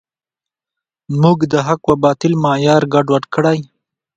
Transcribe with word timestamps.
موږ 1.21 1.37
د 1.51 1.53
حق 1.67 1.83
و 1.89 1.95
باطل 2.03 2.33
معیار 2.43 2.83
ګډوډ 2.93 3.23
کړی. 3.35 3.59